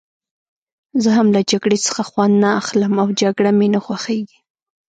[1.03, 4.39] زه هم له جګړې څخه خوند نه اخلم او جګړه مې نه خوښېږي.